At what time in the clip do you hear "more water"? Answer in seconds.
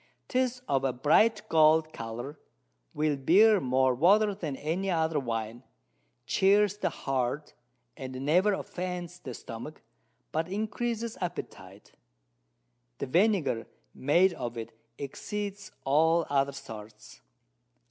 3.61-4.33